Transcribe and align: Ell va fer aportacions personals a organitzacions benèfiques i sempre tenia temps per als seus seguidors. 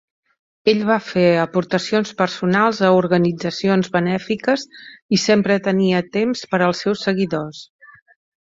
Ell 0.71 0.79
va 0.85 0.95
fer 1.09 1.25
aportacions 1.41 2.13
personals 2.21 2.79
a 2.89 2.89
organitzacions 3.01 3.91
benèfiques 3.99 4.67
i 5.19 5.23
sempre 5.27 5.61
tenia 5.71 6.03
temps 6.19 6.45
per 6.55 6.63
als 6.71 6.83
seus 6.87 7.09
seguidors. 7.11 7.63